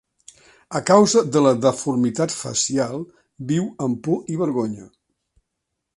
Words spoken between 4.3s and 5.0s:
i vergonya.